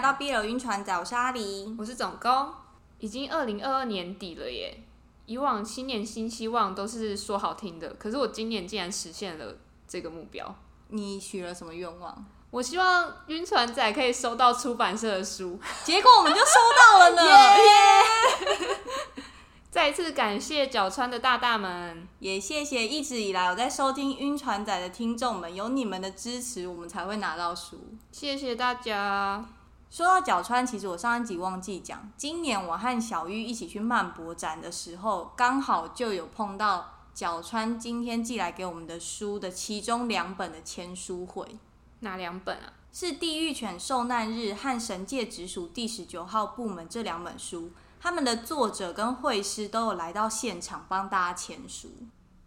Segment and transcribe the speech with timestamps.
[0.00, 1.76] 来到 BL 晕船仔，我是阿狸。
[1.78, 2.48] 我是总工，
[3.00, 4.82] 已经二零二二年底了耶。
[5.26, 9.56] 以往新年新希望都是说好听的，可是我今年竟然实现了
[9.86, 10.54] 这个目标。
[10.88, 12.24] 你许了什么愿望？
[12.50, 17.22] 我希望晕船仔可以收到出版社的书，结果我们就收到了呢。
[19.70, 27.76] 再一次感谢角川的大大们，也谢谢一直以来我在收听晕船仔的听众们，有你们的支持，我们才会拿到书。
[28.10, 29.44] 谢谢大家。
[29.90, 41.58] 说到角川，其实我上一集忘记讲，今年我和小玉一起去漫博展的时候，刚好就有碰到角川今天寄来给我们的书的其中两本的签书会。
[42.00, 42.72] 哪两本啊？
[42.92, 47.72] 是《地狱犬受难日》和《神界直属第十九号部门》这两本书。
[48.00, 51.88] 他们的作者跟绘师都有来到现场帮大家签书，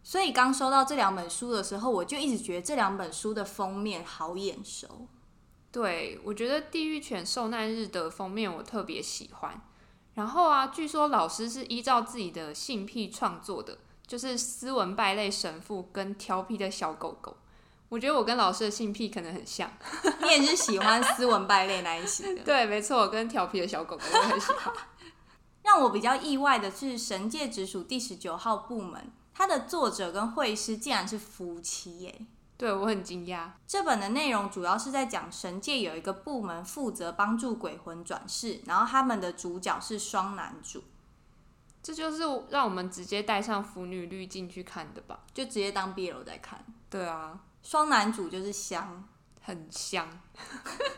[0.02, 5.08] 所以刚收到这两本书的时候，我就一直觉得这两本书的封面好眼熟。
[5.74, 9.60] 对，我觉得《地狱犬受难日》的封面我特别喜欢。
[10.14, 17.36] 然后啊，据说老师是依照自己的性癖创作的，就是斯文败类神父跟调皮的小狗狗。
[17.90, 19.72] 我觉得我跟老师的性癖可能很像，
[20.22, 22.44] 你也是喜欢斯文败类那一型的。
[22.44, 24.72] 对，没错，我跟调皮的小狗狗我很喜欢。
[25.64, 29.02] 让我比较意外的是，《神界直属第十九号部门》
[29.34, 32.22] 它的作者跟绘师竟然是夫妻耶！
[32.64, 33.50] 对我很惊讶。
[33.68, 40.82] 这本的内容主要是在讲神界有一个部门负责帮助鬼魂转世，然后他们的主角是双男主。
[41.82, 45.20] 这就是让我们直接带上腐女滤镜去看的吧？
[45.34, 46.64] 就直接当 BL 在看。
[46.90, 49.04] 对啊，双男主就是香，
[49.42, 50.08] 很香。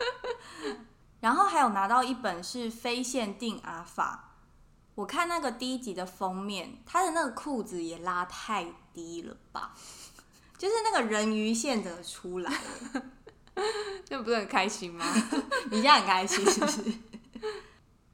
[1.22, 4.36] 然后还有拿到一本是非限定阿法。
[4.94, 9.74] 我看那个第一集的封面，他的那个裤子也拉太低了吧？
[10.58, 13.04] 就是那个人鱼线怎么出来了？
[14.10, 15.06] 那不是很开心吗？
[15.72, 16.94] 你现在很开心是不是？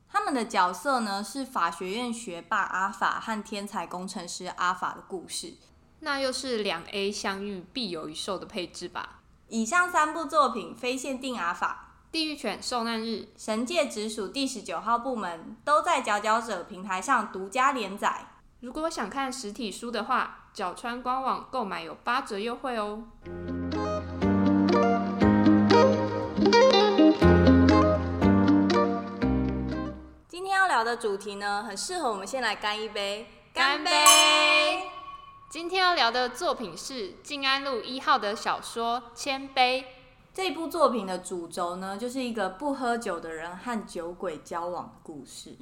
[0.10, 5.54] 他们的角色呢是法学院学霸阿法和天才工程师阿法的故事。
[6.02, 9.22] 那又是两 A 相遇必有一受的配置吧？
[9.48, 11.88] 以上三部作品非限定阿法。
[12.12, 18.28] 地狱犬受难日，神界直属第十九号部门都在佼佼者平台上独家连载。
[18.60, 23.04] 如果想看实体书的话，角川官网购买有八折优惠哦。
[30.28, 33.92] 今天要聊的主题呢，很适合我们先来干一杯，干杯！
[35.50, 39.82] 今天要聊的作品是静安路一号的小说《千杯》。
[40.34, 45.56] 这部作品的主轴呢，就是一个不喝酒的人和酒鬼交往的故事。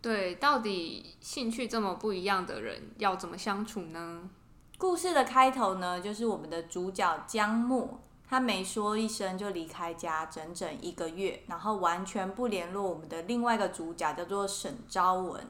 [0.00, 4.30] 对，到底兴趣这么不一样的人要怎么相处呢？
[4.78, 15.44] 故事的开头呢，就是我们的主角江墨，他没说一声就离开家整整一个月，然后完全不联络我们的另外一个主角，叫做沈昭文。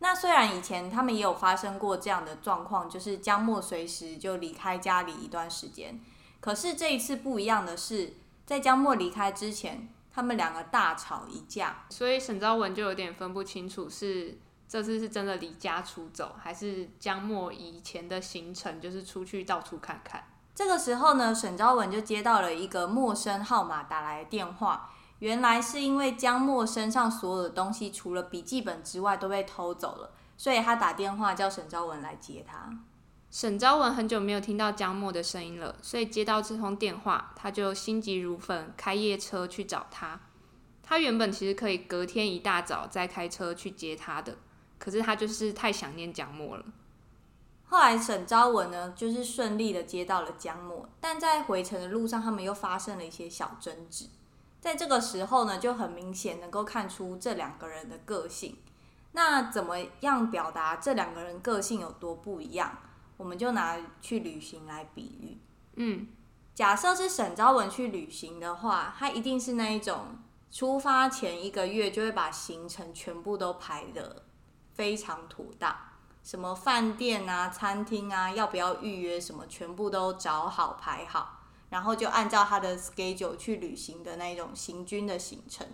[0.00, 5.98] 那虽然以前他们也有发生过这样的状况，就是江墨随时就离开家里一段时间。
[6.40, 8.14] 可是这一次不一样的是，
[8.44, 14.38] 在江墨离开之前，他们两个大吵一架，所以沈昭文就有点分不清楚是
[14.68, 20.24] 这次是真的离家出走，还是江墨以前的行程就是出去到处看看。
[20.54, 24.90] 这个时候呢，沈昭文就接到了一个陌生号码打来的电话，
[25.20, 32.70] 原来是因为江墨身上所有的东西除了笔记本之外都被偷走了，所以他打电话叫沈昭文来接他。
[33.30, 40.18] 沈昭文很久没有听到江墨的声音了，所以接到这通电话，他就心急如焚，开夜车去找他。
[40.82, 44.36] 他原本其实可以隔天一大早再开车去接他的，
[44.80, 46.64] 可是他就是太想念江墨了。
[47.66, 54.06] 后来沈昭文呢，就是顺利的接到了江墨，但在回程的路上，他们又发生了一些小争执。
[54.60, 58.56] 在这个时候呢，就很明显能够看出这两个人的个性。
[59.12, 62.76] 那怎么样表达这两个人个性有多不一样？
[63.20, 65.36] 我们就拿去旅行来比喻，
[65.76, 66.08] 嗯，
[66.54, 70.16] 假设是沈昭文去旅行的话，他一定是那一种
[70.50, 74.22] 出发前一个月就会把行程全部都排的
[74.72, 75.76] 非常妥当，
[76.24, 85.66] 什么饭店啊、餐厅啊，要不要预约什么，全部都找好排好，然后就按照他的 schedule 去旅行的那种行军的行程。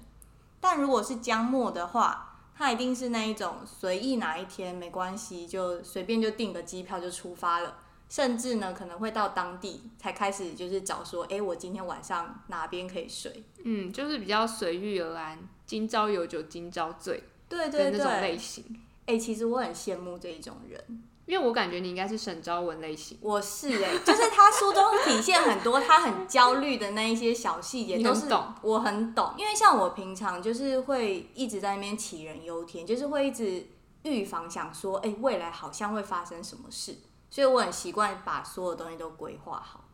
[0.59, 2.26] 但如果是江末的话，
[2.59, 13.45] 他一定是那一种随意哪一天没关系，就随便就订个机票就出发了，甚至呢可能会到当地才开始就是找说，哎，我今天晚上哪边可以睡？
[13.65, 18.65] 嗯，就是比较随遇而安，今朝有酒今朝醉，对对对，那种类型。
[19.05, 29.35] 哎，其实我很羡慕这一种人，因为我感觉你应该是沈昭文类型，我是哎、 就是他书中体现很多他很焦虑的那一些小细节，都是懂我很懂。
[29.37, 33.67] 因为像我平常就是会一直在那边杞人忧天，就是会一直
[34.05, 36.97] 预防，想说，哎、未来好像会发生什么事，
[37.29, 39.85] 所以我很习惯把所有东西都规划好。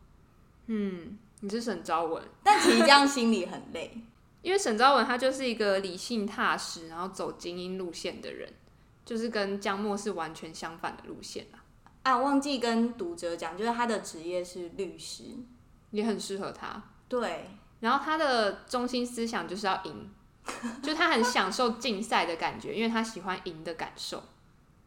[0.67, 3.97] 嗯，你是沈昭文，但其实这样心里很累。
[4.43, 8.53] 因为沈昭文他就是一个理性踏实，然后走精英路线的人，
[9.05, 11.59] 就是跟江墨是完全相反的路线啊，
[12.03, 15.23] 啊，忘记跟读者讲，就是他的职业是律师。
[15.91, 16.81] 也很适合他。
[17.07, 20.09] 对，然后他的中心思想就是要赢，
[20.81, 24.23] 就他很享受竞赛的感觉，因为他喜欢赢的感受。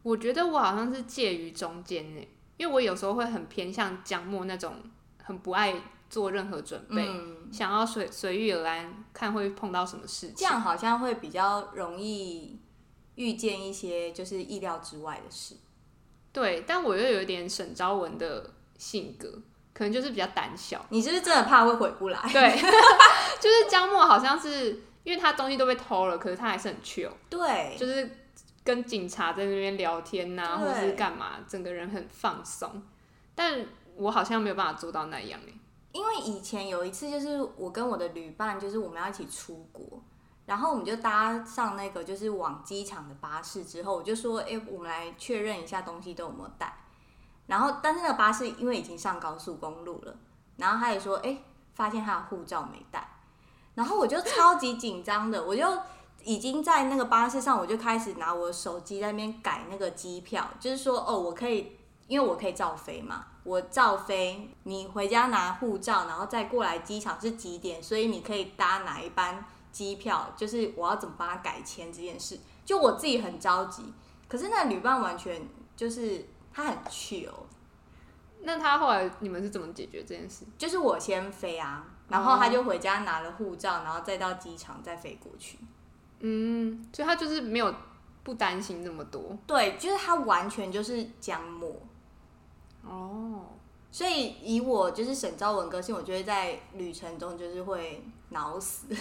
[0.03, 2.27] 我觉得我好像是介于中间呢，
[2.57, 4.73] 因为我有时候会很偏向江墨那种
[5.23, 5.73] 很不爱
[6.09, 10.35] 做任何准备，嗯，想要随随遇而安，看会碰到什么事情。
[10.35, 12.59] 这样好像会比较容易
[13.17, 15.55] 遇见一些就是意料之外的事。
[16.31, 19.27] 对，但我又有一点沈昭文的性格，
[19.73, 20.85] 可能就是比较胆小。
[20.89, 22.19] 你是不是真的怕会回不来？
[22.31, 22.55] 对，
[23.41, 28.09] 就是江默好像是因为他东西都被偷了，可是他还是很 chill，对，就是
[28.63, 32.83] 跟警察在那边聊天呐、对或是干嘛，整个人很放松。
[33.33, 33.65] 但
[33.95, 35.53] 我好像没有办法做到那样哎。
[35.93, 40.03] 因为以前有一次，就是我跟我的旅伴，就是我们要一起出国，
[40.47, 46.73] 然后我们就搭上那个就是往机场的巴士之后，我就说，哎、我们来确认一下东西都有没有带。
[47.45, 50.15] 然后，但是那个巴士因为已经上高速公路了，
[50.55, 51.37] 然后他也说，哎、
[51.75, 53.07] 发现他的护照没带，
[53.75, 55.65] 然后我就超级紧张的，我就
[56.23, 61.77] 已经在那个巴士上，我就开始拿我手机在那边改那个机票，就是说，哦，我可以，
[62.07, 73.83] 因为我可以照飞嘛，我照飞，你回家拿护照，然后再过来机场是几点，所以你可以搭哪一班机票，就是我要怎么帮他改签这件事，就我自己很着急，
[74.27, 75.41] 可是那旅伴完全
[75.75, 77.29] 就是他很 chill，
[78.41, 80.45] 那他后来你们是怎么解决这件事？
[80.57, 85.59] 就是我先飞啊，然后他就回家拿了护照，然后再到机场再飞过去。
[86.19, 87.73] 嗯，所以他就是没有
[88.23, 91.75] 不担心这么多对，就是他完全就是江墨，
[92.83, 93.45] 哦。
[93.89, 98.87] 所以以我就是沈昭文个性，我觉得在旅程中就是会脑死。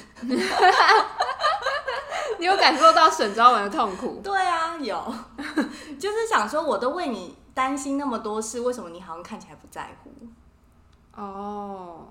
[2.38, 4.20] 你有感受到沈昭文的痛苦？
[4.24, 5.14] 对啊，有，
[5.98, 10.10] 就是想说，我都为你担心那么多事，为什么你好像看起来不在乎？
[11.14, 12.08] 哦，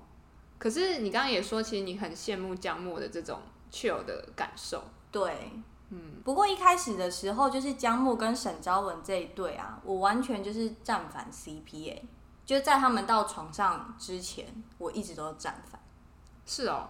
[0.58, 3.40] 可是你刚刚也说，其实你很羡慕江墨的这种
[3.70, 4.82] chill 的感受。
[5.12, 5.52] 对，
[5.90, 6.20] 嗯。
[6.24, 12.02] 不过一开始的时候，就是江木跟沈昭文这一对啊，我完全就是站反 CPA，、
[12.44, 14.46] 就是在他们到床上之前，
[14.78, 15.80] 我一直都站反。
[16.44, 16.88] 是哦，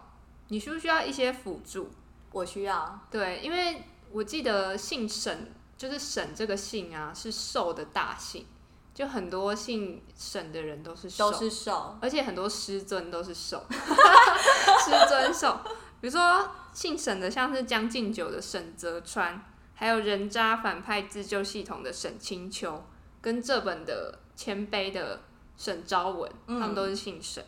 [0.49, 1.91] 你需不需要一些辅助？
[2.33, 3.83] 我需要，对，因为
[4.13, 8.45] 我记得姓沈，就是沈这个姓啊，是瘦的大姓，
[8.93, 15.59] 就很多姓沈的人都是瘦，都是瘦，而且很多师尊都是瘦， 师尊瘦。
[16.01, 19.43] 比如说姓沈的，像是将进酒的沈泽川，
[19.75, 22.85] 还有人渣反派自救系统的沈清秋，
[23.23, 25.21] 跟这本的谦卑的
[25.57, 27.43] 沈昭文，嗯他们都是姓沈。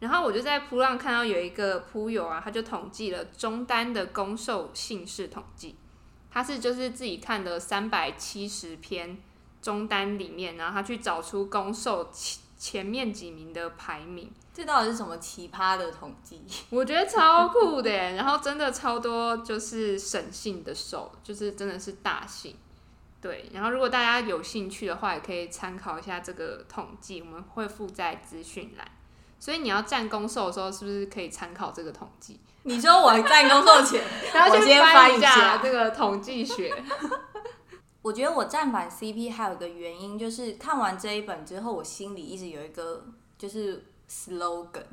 [0.00, 5.74] 然后我就在扑浪看到有一个扑友啊，他就统计了中单的攻受姓氏统计，
[6.30, 9.18] 他是就是自己看的三百七十篇
[9.60, 16.42] 中单里面，然后他去找出攻受前前面几名的排名，这到底是什么奇葩的统计？
[16.70, 17.90] 我觉得超酷的。
[17.90, 22.56] 然后真的超多就是省姓的受，就是真的是大姓。
[23.20, 28.88] 对，然后如果大家有兴趣的话，也可以参考一下这个统计，我们会附在资讯栏。
[29.38, 32.40] 所以你要站攻受的时候，是不是可以参考这个统计？
[32.64, 34.02] 你说我占攻受前，
[34.34, 36.74] 然后去我先翻一翻一下这个统计学。
[38.02, 43.04] 我觉得我站反 CP 还有一个原因，就是看完这一本之后，我心里一直有一个
[43.36, 44.84] 就是 slogan，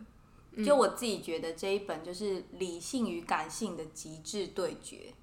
[0.66, 5.14] 就我自己觉得这一本就是理性与感性的极致对决。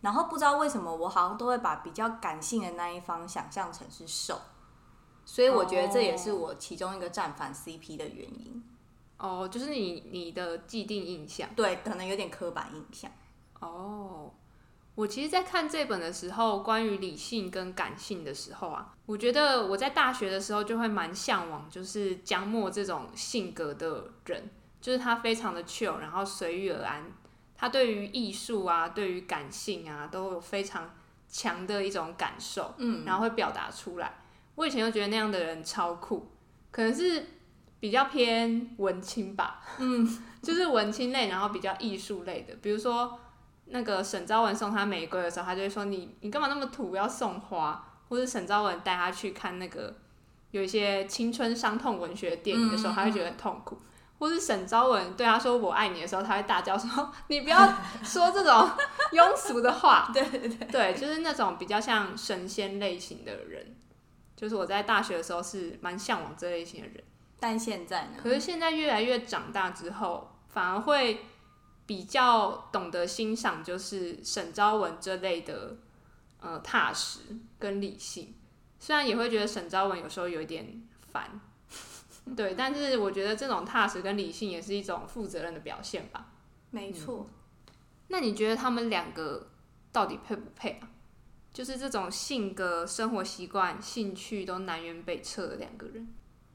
[0.00, 4.40] 然后不知道为什么，我好像都会把比较感性的那一方想象成是受，
[5.24, 8.62] 所以我觉得这也是我其中一个站反 CP 的原因。
[9.20, 11.48] 哦，就是你你的既定印象。
[11.54, 13.10] 对，可能有点刻板印象。
[13.60, 14.32] 哦，
[14.94, 24.50] 我其实，在看这本的时候，关于理性跟感性的时候啊，我觉得我在大学的时候就会蛮向往，就是江墨这种性格的人，
[24.80, 27.04] 就是他非常的 chill，然后随遇而安，
[27.54, 30.94] 他对于艺术啊，对于感性啊，都有非常
[31.28, 34.14] 强的一种感受，嗯，然后会表达出来。
[34.54, 36.26] 我以前就觉得那样的人超酷，
[36.70, 37.26] 可能是
[37.80, 40.06] 比较偏文青吧， 嗯，
[40.42, 43.18] 就是文青类，然后比较艺术类的，比如说
[43.66, 49.96] 那个沈昭文送他玫瑰的时候，他就会说你你干嘛那么土，要送花，或者沈昭文带他去看那个
[50.50, 53.80] 有一些青春伤痛文学电影的时候，他会觉得很痛苦。
[54.18, 58.68] 或是沈昭文对他说“我爱你”的时候，他会大叫说：“你不要 说这种
[59.12, 63.74] 庸俗的话。”对对对，对，就是那种比较像神仙类型的人。
[64.36, 67.02] 就是我在大学的时候是蛮向往这类型的人，
[67.40, 68.18] 但现在呢？
[68.22, 71.24] 可是现在越来越长大之后，反而会
[71.86, 75.78] 比较懂得欣赏，就是沈昭文这类的
[76.40, 77.20] 呃踏实
[77.58, 78.34] 跟理性。
[78.78, 81.40] 虽然也会觉得沈昭文有时候有一点烦。
[82.36, 86.28] 对，但是我觉得这种踏实跟理性也是一种负责任的表现吧。
[86.70, 87.26] 没错。
[88.08, 89.48] 那你觉得他们两个
[89.90, 90.88] 到底配不配啊？
[91.52, 96.06] 就是这种性格、生活习惯、兴趣都南辕北辙的两个人。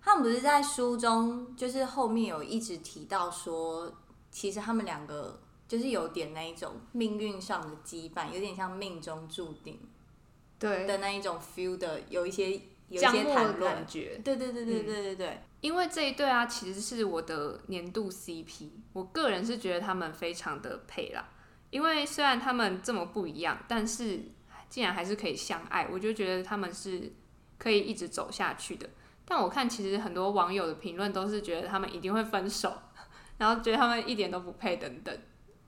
[0.06, 3.92] 他们不是在书中，就是后面有一直提到说，
[4.30, 9.80] 其实他们两个就是有点那一种命运上的羁绊，有点像命中注定，
[10.60, 12.52] 对的那一种 feel 的，有一些
[12.88, 13.74] 有一些谈论。
[13.74, 14.22] 感觉。
[14.24, 15.42] 对对对对对对对。
[15.62, 18.70] 因为这一对啊，其实是我的年度 CP。
[18.94, 21.28] 我个人是觉得他们非常的配啦。
[21.72, 24.22] 因为虽然他们这么不一样，但是
[24.70, 27.12] 竟然还是可以相爱，我就觉得他们是
[27.58, 28.88] 可以一直走下去的。
[29.26, 32.72] 但我看其实很多网友的评论都是觉得他们一定会分手，
[33.40, 35.18] 然后觉得他们一点都不配等等。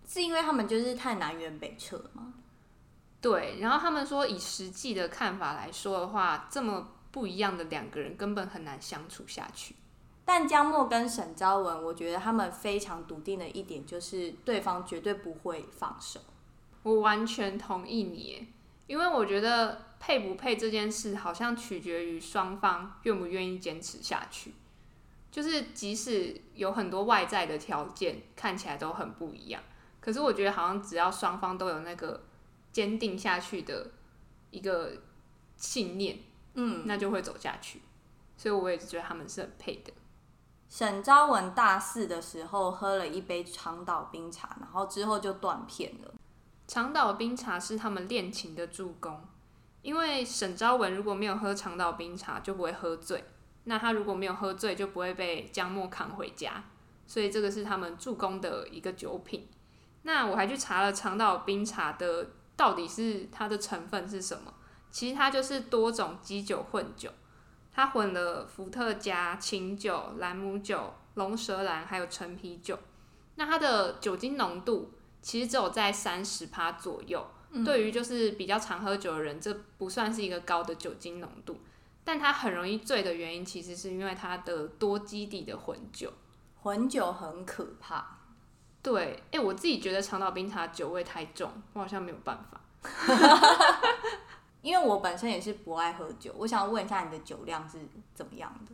[0.07, 2.33] 是因为他们就是太南辕北辙吗？
[3.19, 3.57] 对。
[3.59, 9.75] 然后他们说，以实际的看法来说的话，这么不一样的两个人根本很难相处下去。
[10.23, 16.19] 但江默跟沈昭文，我觉得他们非常笃定的一点就是对方绝对不会放手。
[16.83, 18.47] 我完全同意你，
[18.87, 24.53] 因为我觉得配不配这件事好像取决于双方愿不愿意坚持下去。
[25.29, 29.61] 就是即使有很多外在的条件看起来都很不一样，
[29.99, 32.23] 可是我觉得好像只要双方都有那个
[32.71, 33.91] 坚定下去的
[34.49, 34.93] 一个
[35.57, 36.17] 信念，
[36.55, 37.81] 嗯，那就会走下去。
[38.35, 39.91] 所以我也觉得他们是很配的。
[40.69, 46.13] 沈昭文大四的时候喝了一杯长岛冰茶，然后之后就断片了。
[46.67, 49.21] 长岛冰茶是他们恋情的助攻，
[49.81, 53.23] 因为沈昭文如果没有喝长岛冰茶，就不会喝醉。
[53.63, 56.63] 那他如果没有喝醉，就不会被江默扛回家。
[57.05, 59.47] 所以这个是他们助攻的一个酒品。
[60.03, 64.53] 那我还去查了长岛冰茶的到底是它的成分是什么，
[64.91, 67.09] 其实它就是多种基酒混酒。
[67.73, 72.77] 它混了伏特加、清酒、兰姆酒、龙舌兰，还有陈啤酒。
[73.35, 74.91] 那它的酒精浓度
[75.27, 77.27] 其实只有在三十趴左右。
[77.65, 81.59] 对于就是比较常喝酒的人，这不算是一个高的酒精浓度。
[82.05, 86.13] 但它很容易醉的原因，其实是因为它的多基底的混酒。
[86.61, 88.19] 混酒很可怕。
[88.81, 92.61] 对，哎，我自己觉得长岛冰茶酒味太重，我好像没有办法。
[94.63, 97.79] 因为我本身也是不爱喝酒，我想问一下你的酒量是
[98.15, 98.73] 怎么样的？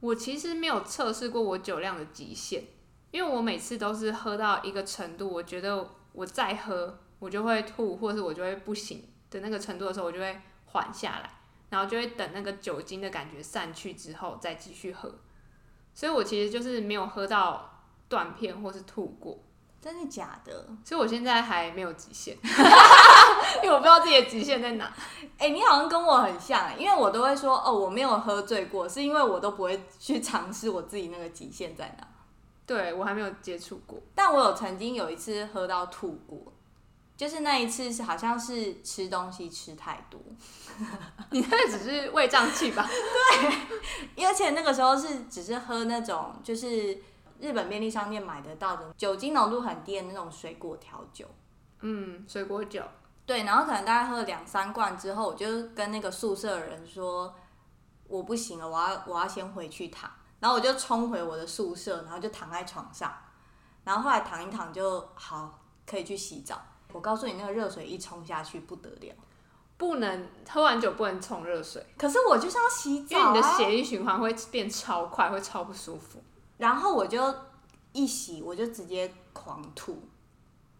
[0.00, 2.64] 我其实没有测试过我酒量的极限，
[3.10, 11.30] 因为我每次都是喝到一个程度，我觉得我再喝我就会吐，或是我就会不行的那个程度的时候，我就会缓下来，
[11.70, 15.12] 然后就会等那个酒精的感觉散去之后再继续喝。
[15.94, 19.38] 所以我其实就是没有喝到断片或是吐过。
[19.80, 20.66] 真的假的？
[20.84, 22.36] 所以我现在还没有极限，
[23.62, 24.92] 因为我不知道自己的极限在哪。
[25.38, 32.06] 哎，你好像跟我很像，因为我都会说哦，我没有喝醉过，是因为我都不会去尝试我自己那个极限在哪。
[32.68, 36.52] 对我还没有接触过，但我有曾经有一次喝到吐过，
[37.16, 40.20] 就是那一次是好像是吃东西吃太多，
[41.32, 42.86] 你那只是胃胀气吧？
[44.14, 46.96] 对，而且那个时候是只是喝那种就是。
[47.40, 51.24] 日本便利商店买得到的酒精浓度很低的那种水果调酒，
[51.82, 52.82] 嗯，水果酒，
[53.24, 57.32] 对，然后可能大概喝了两三罐之后，我就跟那个宿舍的人说，
[58.08, 60.10] 我不行了，我要我要先回去躺，
[60.40, 63.12] 然后我就冲回我的宿舍，然后就躺在床上，
[63.84, 66.60] 然后后来躺一躺就好，可以去洗澡。
[66.92, 69.14] 我告诉你，那个热水一冲下去不得了，
[69.76, 76.22] 不能喝完酒不能冲热水，可是我就是要洗澡，因为你的血液循环会变超快，会超不舒服。
[76.56, 77.34] 然后我就
[77.92, 80.08] 一洗，我就直接狂吐。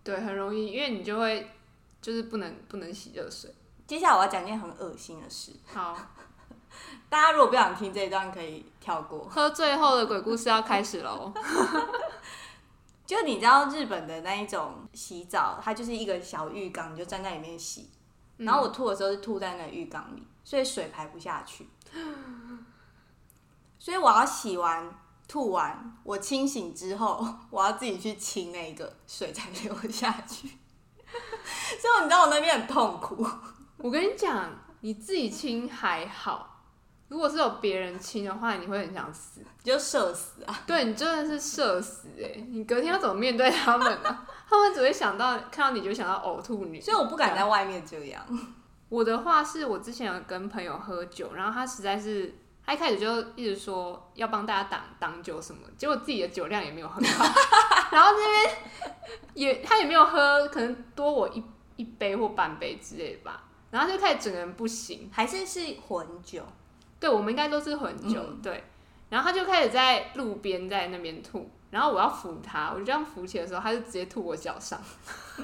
[0.02, 1.50] 对，很容易，因为你就会
[2.00, 3.54] 就是不能不能洗热水。
[3.86, 5.52] 接下来我要讲件很恶心的事。
[5.66, 5.96] 好，
[7.08, 9.20] 大家如果不想听这一段，可以跳过。
[9.28, 11.32] 喝醉后的鬼故事要开始喽。
[13.06, 17.90] 就你知道日本的那一种洗澡，它就是一个小浴缸，你就站在里面洗。
[18.36, 21.68] 然后我吐的时候是吐在那个浴缸里，所以水排不下去。
[23.78, 24.94] 所以我要洗完。
[25.26, 30.48] 吐完，我清醒之后，我要自己去清那个水才流下去。
[31.78, 33.26] 所以你知道我那边很痛苦。
[33.76, 36.57] 我跟你讲，你自己清还好，
[37.08, 39.40] 如果是有别人亲的话，你会很想死。
[39.62, 40.60] 你就社死啊！
[40.66, 46.80] 对你真的是社死哎、你隔天要怎么面对他们呢、 他们只会想到看到你就想到呕吐女。
[46.80, 48.22] 所以我不敢在外面这样。
[48.88, 52.34] 我的话是我之前有跟朋友喝酒，然后他实在是
[52.64, 57.24] 他一开始就一直说要帮大家挡挡酒什么，结果自己的酒量也没有很好，
[57.92, 58.56] 然后那边
[59.34, 61.42] 也他也没有喝，可能多我一
[61.76, 65.10] 一杯或半杯之类的吧，然后他就开始整个人不行。
[65.12, 66.42] 还是是混酒，
[67.00, 68.64] 对，我们应该都是混酒，对。
[69.08, 74.78] 然后他就开始在路边在那边吐，然后我要扶他，我就这样扶起的时候，他就直接吐我脚上，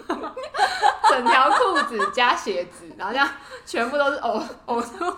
[1.08, 3.26] 整条裤子加鞋子，然后这样
[3.64, 5.04] 全部都是呕呕吐。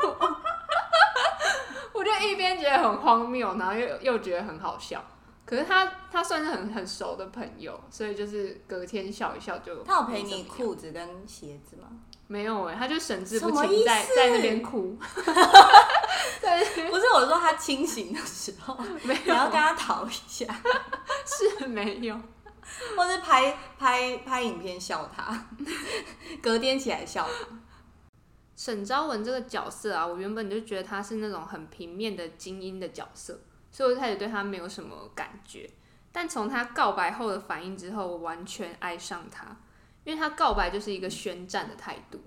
[1.93, 5.03] 我就一边觉得很荒谬，然后又又觉得很好笑。
[5.45, 9.83] 可是他他算是很很熟的朋友，所以就是隔天笑一笑就。
[9.83, 10.45] 他有赔你？
[10.45, 11.89] 裤子跟鞋子吗？
[12.27, 14.99] 没有哎、他就神志不清，在在那边哭。
[16.91, 20.47] 不是，我是说他清醒的时候，没你要跟他讨一下，
[21.25, 22.19] 是没有。
[22.97, 25.49] 或是拍拍拍影片笑他，
[26.43, 27.57] 隔天起来笑他。
[28.57, 33.39] 沈昭文这个角色啊，我原本就觉得他是那种很平面的精英的角色，
[33.71, 35.71] 所以我一开始对他没有什么感觉。
[36.11, 39.57] 但从他告白后的反应之后，我完全爱上他，
[40.07, 42.19] 因为他告白就是一个宣战的态度。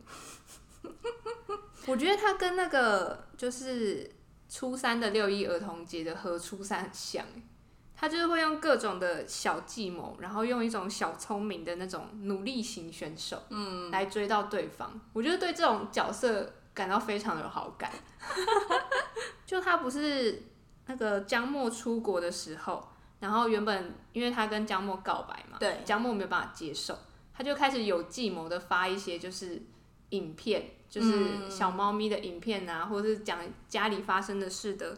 [1.88, 4.08] 我觉得他跟那个就是
[4.48, 7.44] 初三的六一儿童节的和初三很像欸，
[7.96, 15.00] 他就是会用各种的小计谋，然后用一种小聪明的那种努力型选手，嗯，来追到对方。
[15.14, 17.92] 我觉得对这种角色感到非常有好感。
[19.48, 20.44] 就他不是
[20.86, 22.88] 那个江默出国的时候，
[23.20, 26.96] 然后原本因为他跟江默告白嘛，对，江默没有办法接受，
[27.40, 29.62] 他就开始有计谋的发一些就是
[30.10, 34.98] 影片，就是小猫咪的影片啊，或者是讲家里发生的事的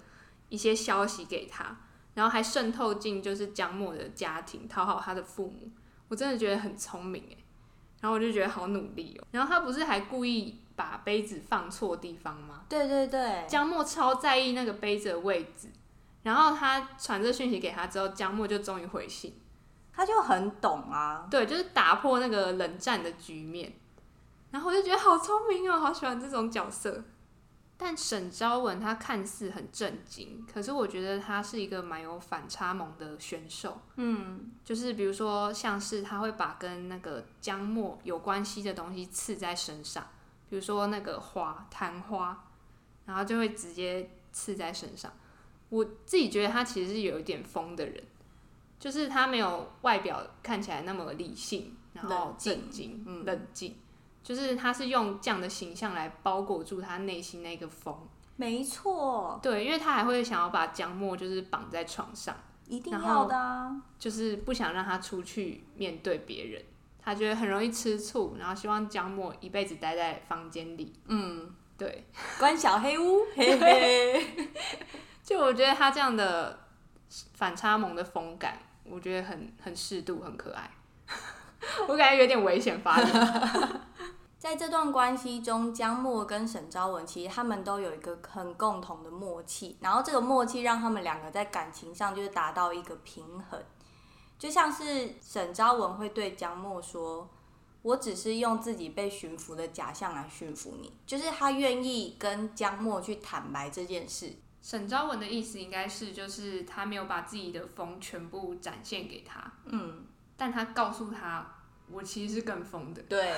[0.49, 1.77] 一些消息给他，
[2.15, 5.69] 然后还渗透进就是江默的家庭，讨好他的父母。
[6.07, 7.37] 我真的觉得很聪明诶，
[8.01, 9.27] 然后我就觉得好努力哦。
[9.29, 12.65] 然后他不是还故意把杯子放错地方吗？
[12.67, 15.67] 对对对，江默超在意那个杯子的位置，
[16.23, 19.35] 然后他传这讯息给他之后，江默就终于回信。
[19.93, 21.27] 他就很懂啊。
[21.29, 23.73] 对，就是打破那个冷战的局面。
[24.51, 27.03] 然后我就觉得好聪明哦，好喜欢这种角色。
[27.77, 33.81] 但沈昭文他看似很震惊，可是我觉得他是一个蛮有反差萌的选手。
[33.95, 40.05] 嗯，就是比如说，像是他会把跟那个江墨有关系的东西刺在身上，
[40.47, 42.45] 比如说那个花昙花，
[43.07, 45.11] 然后就会直接刺在身上。
[45.69, 48.03] 我自己觉得他其实是有一点疯的人，
[48.81, 53.77] 就是他没有外表看起来那么理性，然后冷静冷静，
[54.23, 57.95] 就是他是用这样的形象来包裹住他内心那个风。
[58.37, 62.35] 没错，对，因为他还会想要把江墨就是绑在床上。
[62.67, 63.79] 一定要的啊。
[63.99, 66.63] 就是不想让他出去面对别人，
[66.99, 70.91] 他觉得很容易吃醋，然后希望江默一辈子待在房间里。
[71.05, 72.07] 嗯，对，
[72.39, 74.47] 关小黑屋， 嘿嘿。
[75.23, 76.59] 就我觉得他这样的
[77.35, 78.57] 反差萌的风感，
[78.91, 80.69] 我觉得很很适度，很可爱。
[81.87, 83.81] 我感觉有点危险发言。
[84.37, 93.63] 在这段关系中，江默跟沈昭文其实他们都有一个很共同的默契，然后这个默契让他们两个在感情上就是达到一个平衡。
[94.39, 97.29] 就像是沈昭文会对江默说
[97.83, 104.33] ：“我只是用自己被驯服的假象来驯服你。”就是他愿意跟江默去坦白这件事。
[104.61, 110.05] 沈昭文的意思应该是，就是他没有把自己的疯全部展现给他，嗯，
[110.37, 111.55] 但他告诉他，
[111.89, 113.33] 我其实是更疯的，对，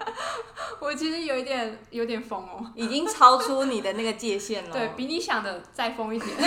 [0.78, 2.70] 我其实有一点有点疯哦。
[2.74, 4.72] 已经超出你的那个界限了。
[4.72, 6.36] 对比你想的再疯一点。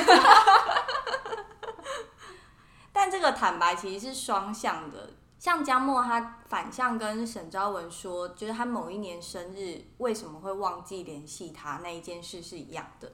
[2.93, 13.11] 但这个坦白其实是双向的，像江默他反向跟沈昭文说，就是他某一年生日为什么会忘记联系他那一件事是一样的。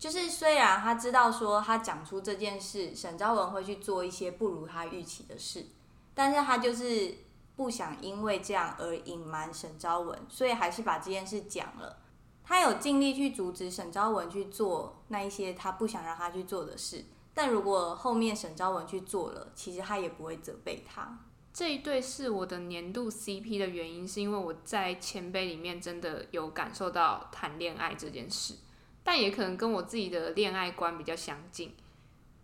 [0.00, 5.66] 就是虽然他知道说他讲出这件事，沈昭文会去做一些不如他预期的事，
[6.14, 7.18] 但是他就是
[7.54, 11.98] 不想因为这样而隐瞒沈昭文，所以还是把这件事讲了。
[12.42, 21.18] 他有尽力去阻止沈昭文去做那一些他不想让他去做的事，但如果后面沈昭文去做了，其实他也不会责备他。
[21.52, 28.54] 这一对是我的年度 CP 的原因，是因为我在前辈里面真的有感受到谈恋爱这件事，
[29.02, 31.74] 但也可能跟我自己的恋爱观比较相近。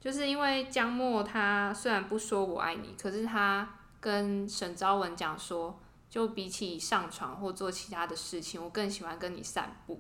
[0.00, 3.68] 就是因为江默他虽然不说我爱你，可是他
[4.00, 9.94] 跟沈昭文讲说，就比起上床或做其他的事情，我更喜欢跟你散步。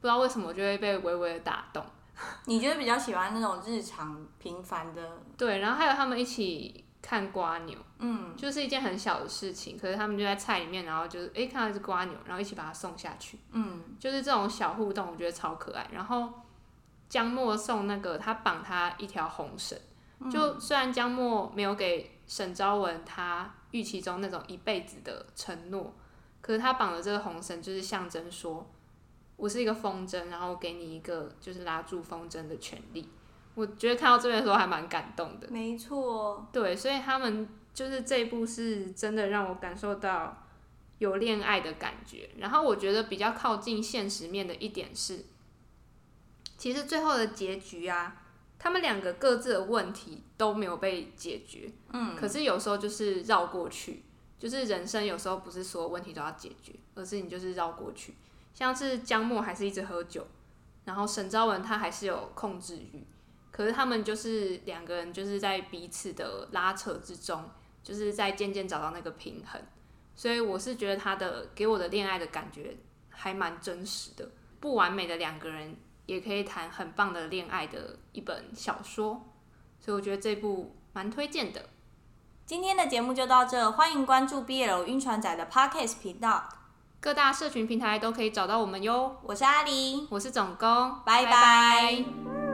[0.00, 1.84] 不知道为什么，我就会被微微的打动。
[2.46, 5.18] 你觉得比较喜欢那种日常平凡的？
[5.36, 15.88] 对，然后还有他们一起看瓜牛，嗯，就是一件很小的事情，可是他们就在菜里面，然后就是诶看到一只瓜牛，然后一起把它送下去，嗯，就是这种小互动，我觉得超可爱。
[15.92, 16.32] 然后
[17.08, 19.78] 江默送那个他绑他一条红绳，
[20.30, 25.94] 就虽然江默没有给沈昭文他预期中那种一辈子的承诺，
[26.40, 28.70] 可是他绑的这个红绳就是象征说。
[29.36, 33.08] 我是一个风筝，然后给你一个就是拉住风筝的权利。
[33.54, 35.48] 我觉得看到这边的时候还蛮感动的。
[35.50, 40.46] 没错，对，所以他们就是这一部是真的让我感受到
[40.98, 42.30] 有恋爱的感觉。
[42.38, 45.24] 然后我觉得比较靠近现实面的一点是，
[46.56, 48.22] 其实最后的结局啊，
[48.58, 51.70] 他们两个各自的问题都没有被解决。
[51.92, 54.04] 嗯，可是有时候就是绕过去，
[54.38, 58.14] 就是人生有时候不是所有问题都要解决，而是你就是绕过去。
[58.52, 60.26] 像是江默还是一直喝酒，
[60.84, 63.06] 然后沈昭文他还是有控制欲，
[63.60, 67.44] 可是他们就是两个人就是在彼此的拉扯之中，
[67.82, 69.60] 就是在渐渐找到那个平衡。
[70.14, 72.74] 所以我是觉得他的给我的恋爱的感觉
[73.10, 74.26] 还蛮真实的，
[74.60, 79.28] 不完美的两个人也可以谈很棒的恋爱的一本小说，
[79.78, 81.66] 所以我觉得这部蛮推荐的。
[82.46, 86.48] 今天的节目就到这，欢迎关注 BL 晕船仔的 Podcast 频道。
[86.98, 89.18] 各大社群平台都可以找到我们哟。
[89.22, 92.49] 我是阿狸，我是总工，拜拜。